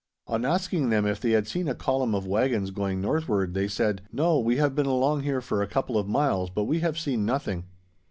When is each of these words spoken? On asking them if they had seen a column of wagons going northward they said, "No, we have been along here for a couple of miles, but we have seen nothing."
On 0.25 0.45
asking 0.45 0.89
them 0.89 1.05
if 1.05 1.19
they 1.19 1.29
had 1.29 1.47
seen 1.47 1.67
a 1.67 1.75
column 1.75 2.15
of 2.15 2.25
wagons 2.25 2.71
going 2.71 3.01
northward 3.01 3.53
they 3.53 3.67
said, 3.67 4.01
"No, 4.11 4.39
we 4.39 4.55
have 4.57 4.73
been 4.73 4.87
along 4.87 5.21
here 5.21 5.41
for 5.41 5.61
a 5.61 5.67
couple 5.67 5.95
of 5.95 6.07
miles, 6.09 6.49
but 6.49 6.63
we 6.63 6.79
have 6.79 6.97
seen 6.97 7.23
nothing." 7.23 7.65